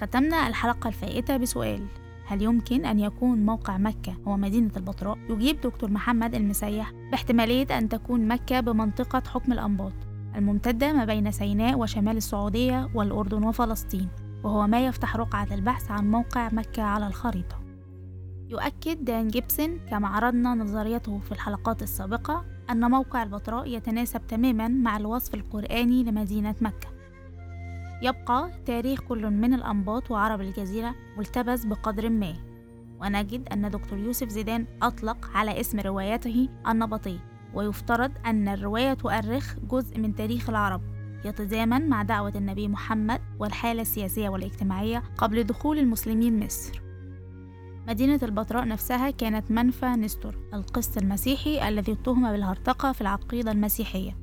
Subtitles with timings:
[0.00, 1.86] ختمنا الحلقة الفائتة بسؤال
[2.26, 7.88] هل يمكن أن يكون موقع مكة هو مدينة البتراء؟ يجيب دكتور محمد المسيح باحتمالية أن
[7.88, 9.92] تكون مكة بمنطقة حكم الأنباط
[10.36, 14.08] الممتدة ما بين سيناء وشمال السعودية والأردن وفلسطين
[14.44, 17.56] وهو ما يفتح رقعة البحث عن موقع مكة على الخريطة
[18.48, 24.96] يؤكد دان جيبسون كما عرضنا نظريته في الحلقات السابقة أن موقع البتراء يتناسب تماما مع
[24.96, 26.97] الوصف القرآني لمدينة مكة
[28.02, 32.34] يبقى تاريخ كل من الأنباط وعرب الجزيرة ملتبس بقدر ما.
[33.00, 37.18] ونجد أن دكتور يوسف زيدان أطلق على اسم روايته النبطي
[37.54, 40.80] ويفترض أن الرواية تؤرخ جزء من تاريخ العرب
[41.24, 46.82] يتزامن مع دعوة النبي محمد والحالة السياسية والاجتماعية قبل دخول المسلمين مصر.
[47.88, 54.16] مدينة البتراء نفسها كانت منفى نستور القس المسيحي الذي اتهم بالهرطقة في العقيدة المسيحية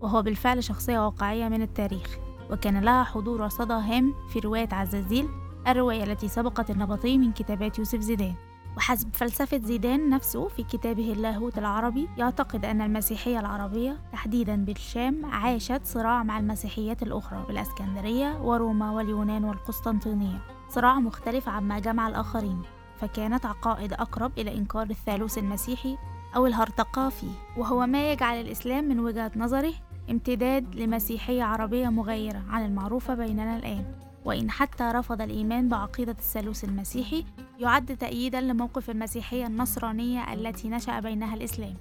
[0.00, 2.25] وهو بالفعل شخصية واقعية من التاريخ.
[2.50, 5.28] وكان لها حضور وصدى هام في رواية عزازيل
[5.68, 8.34] الرواية التي سبقت النبطي من كتابات يوسف زيدان.
[8.76, 15.80] وحسب فلسفة زيدان نفسه في كتابه اللاهوت العربي يعتقد أن المسيحية العربية تحديدا بالشام عاشت
[15.84, 22.62] صراع مع المسيحيات الأخرى بالأسكندرية وروما واليونان والقسطنطينية صراع مختلف عما جمع الآخرين
[22.98, 25.98] فكانت عقائد أقرب إلى إنكار الثالوث المسيحي
[26.36, 27.32] أو الهرطقة فيه.
[27.56, 29.72] وهو ما يجعل الإسلام من وجهة نظره
[30.10, 33.84] امتداد لمسيحية عربية مغيرة عن المعروفة بيننا الآن.
[34.24, 37.24] وإن حتى رفض الإيمان بعقيدة الثالوث المسيحي
[37.58, 41.74] يعد تأييدا لموقف المسيحية النصرانية التي نشأ بينها الإسلام.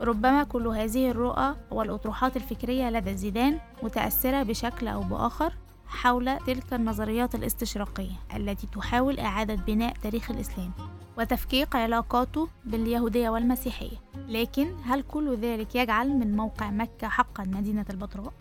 [0.00, 5.52] ربما كل هذه الرؤى والأطروحات الفكرية لدى زيدان متأثرة بشكل أو بآخر
[5.86, 10.70] حول تلك النظريات الاستشراقية التي تحاول إعادة بناء تاريخ الإسلام
[11.18, 14.11] وتفكيك علاقاته باليهودية والمسيحية.
[14.28, 18.32] لكن هل كل ذلك يجعل من موقع مكة حقا مدينة البتراء؟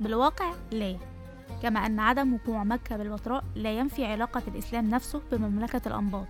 [0.00, 0.96] بالواقع لا.
[1.62, 6.26] كما أن عدم وقوع مكة بالبتراء لا ينفي علاقة الإسلام نفسه بمملكة الأنباط.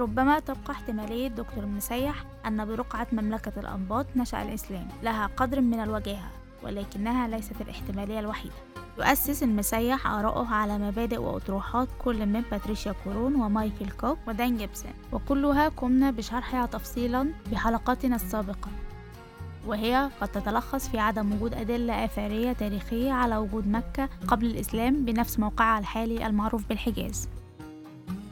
[0.00, 6.30] ربما تبقى احتمالية دكتور المسيح أن برقعة مملكة الأنباط نشأ الإسلام لها قدر من الوجاهة
[6.62, 8.54] ولكنها ليست الاحتمالية الوحيدة.
[8.98, 14.92] يؤسس المسيح آراءه على مبادئ وأطروحات كل من باتريشيا كورون ومايكل كوك ودان جيبسون.
[15.12, 18.68] وكلها قمنا بشرحها تفصيلا بحلقاتنا السابقة.
[19.66, 25.38] وهي قد تتلخص في عدم وجود أدلة آثارية تاريخية على وجود مكة قبل الإسلام بنفس
[25.38, 27.28] موقعها الحالي المعروف بالحجاز.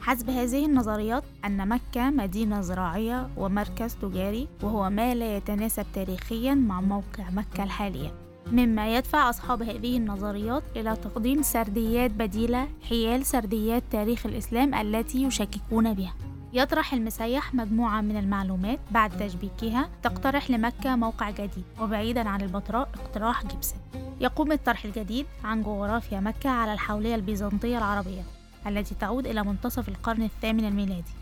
[0.01, 6.81] حسب هذه النظريات أن مكة مدينة زراعية ومركز تجاري وهو ما لا يتناسب تاريخيا مع
[6.81, 8.24] موقع مكة الحالية.
[8.51, 15.93] مما يدفع أصحاب هذه النظريات إلى تقديم سرديات بديلة حيال سرديات تاريخ الإسلام التي يشككون
[15.93, 16.13] بها.
[16.53, 23.45] يطرح المسيح مجموعة من المعلومات بعد تشبيكها تقترح لمكة موقع جديد وبعيدا عن البتراء اقتراح
[23.45, 23.79] جيبسون.
[24.21, 28.21] يقوم الطرح الجديد عن جغرافيا مكة على الحولية البيزنطية العربية
[28.67, 31.13] التي تعود إلى منتصف القرن الثامن الميلادي.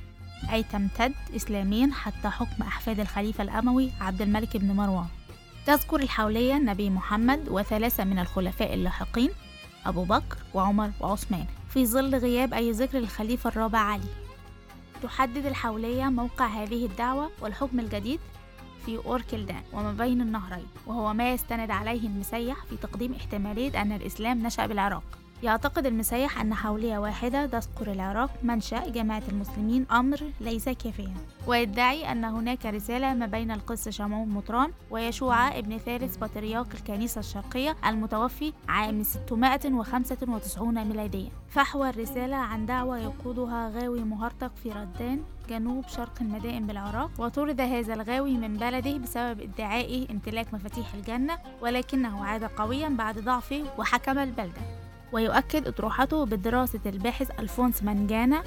[0.52, 5.08] أي تمتد إسلاميا حتى حكم أحفاد الخليفة الأموي عبد الملك بن مروان.
[5.66, 9.30] تذكر الحولية النبي محمد وثلاثة من الخلفاء اللاحقين
[9.86, 14.10] أبو بكر وعمر وعثمان في ظل غياب أي ذكر للخليفة الرابع علي.
[15.04, 18.20] تحدد الحولية موقع هذه الدعوة والحكم الجديد
[18.86, 24.46] في أوركلدان وما بين النهرين وهو ما يستند عليه المسيح في تقديم احتمالية أن الإسلام
[24.46, 25.04] نشأ بالعراق.
[25.44, 31.14] يعتقد المسيح أن حولية واحدة تذكر العراق منشأ جماعة المسلمين أمر ليس كافيا.
[31.48, 37.76] ويدعي أن هناك رسالة ما بين القس شمعون مطران ويشوع ابن ثالث بطريرك الكنيسة الشرقية
[37.86, 41.30] المتوفي عام 695 ميلاديا.
[41.50, 47.94] فحوى الرسالة عن دعوة يقودها غاوي مهرطق في ردان جنوب شرق المدائن بالعراق وطرد هذا
[47.94, 54.83] الغاوي من بلده بسبب ادعائه امتلاك مفاتيح الجنة ولكنه عاد قويا بعد ضعفه وحكم البلدة.
[55.14, 58.44] ويؤكد أطروحته بدراسة الباحث ألفونس مانجانا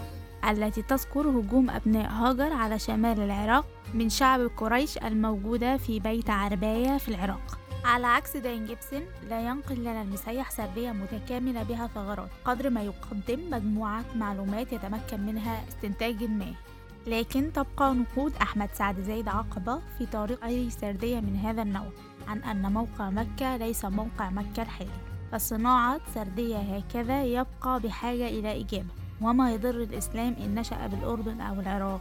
[0.48, 6.98] التي تذكر هجوم أبناء هاجر على شمال العراق من شعب قريش الموجودة في بيت عرباية
[6.98, 7.58] في العراق.
[7.84, 13.50] على عكس داين جيبسون لا ينقل لنا المسيح سردية متكاملة بها ثغرات قدر ما يقدم
[13.50, 16.54] مجموعة معلومات يتمكن منها استنتاج ما.
[17.06, 21.90] لكن تبقى نقود أحمد سعد زايد عقبة في طريق أي سردية من هذا النوع
[22.28, 25.15] عن أن موقع مكة ليس موقع مكة الحالي.
[25.32, 28.88] فصناعة سردية هكذا يبقى بحاجة إلى إجابة.
[29.20, 32.00] وما يضر الإسلام إن نشأ بالأردن أو العراق.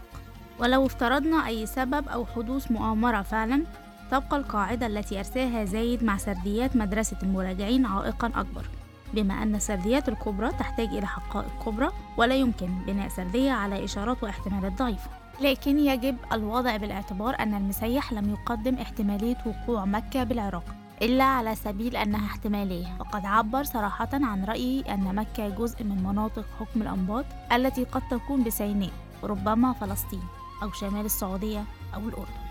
[0.60, 3.63] ولو افترضنا أي سبب أو حدوث مؤامرة فعلا
[4.12, 8.66] تبقى القاعدة التي أرساها زايد مع سرديات مدرسة المراجعين عائقا أكبر.
[9.13, 14.71] بما أن السرديات الكبرى تحتاج إلى حقائق كبرى ولا يمكن بناء سردية على إشارات واحتمالات
[14.71, 15.10] ضعيفة
[15.42, 20.85] لكن يجب الوضع بالاعتبار أن المسيح لم يقدم احتمالية وقوع مكة بالعراق.
[21.01, 22.97] إلا على سبيل أنها احتمالية.
[23.00, 28.44] فقد عبر صراحة عن رأيه أن مكة جزء من مناطق حكم الأنباط التي قد تكون
[28.44, 28.92] بسيناء
[29.24, 30.24] وربما فلسطين
[30.63, 31.63] أو شمال السعودية
[31.94, 32.45] أو الأردن.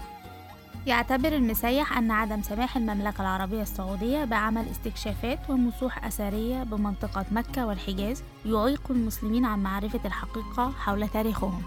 [0.87, 8.23] يعتبر المسيح أن عدم سماح المملكة العربية السعودية بعمل استكشافات ومسوح أثرية بمنطقة مكة والحجاز
[8.47, 11.63] يعيق المسلمين عن معرفة الحقيقة حول تاريخهم.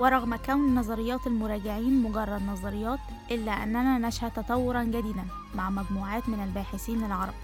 [0.00, 2.98] ورغم كون نظريات المراجعين مجرد نظريات
[3.30, 5.24] إلا أننا نشهد تطورا جديدا
[5.54, 7.34] مع مجموعات من الباحثين العرب.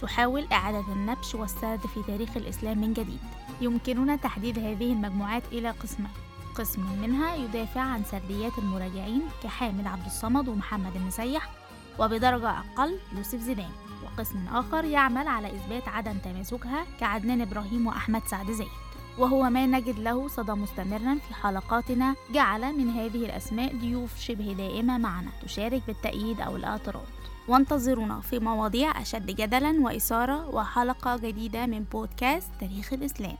[0.00, 3.18] تحاول إعادة النبش والسرد في تاريخ الإسلام من جديد.
[3.60, 6.10] يمكننا تحديد هذه المجموعات إلى قسمين
[6.54, 11.50] قسم منها يدافع عن سرديات المراجعين كحامد عبد الصمد ومحمد المسيح
[11.98, 13.70] وبدرجة أقل يوسف زيدان.
[14.04, 18.85] وقسم آخر يعمل على إثبات عدم تماسكها كعدنان إبراهيم وأحمد سعد زايد
[19.18, 22.14] وهو ما نجد له صدى مستمرا في حلقاتنا.
[22.32, 25.30] جعل من هذه الأسماء ضيوف شبه دائمة معنا.
[25.42, 27.06] تشارك بالتأييد أو الاعتراض
[27.48, 33.36] وانتظرونا في مواضيع أشد جدلا وإثارة وحلقة جديدة من بودكاست تاريخ الإسلام.